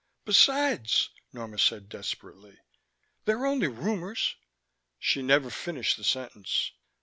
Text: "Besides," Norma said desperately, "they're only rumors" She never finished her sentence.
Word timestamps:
"Besides," 0.25 1.11
Norma 1.31 1.59
said 1.59 1.87
desperately, 1.87 2.57
"they're 3.25 3.45
only 3.45 3.67
rumors" 3.67 4.35
She 4.97 5.21
never 5.21 5.51
finished 5.51 5.97
her 5.97 6.03
sentence. 6.03 6.71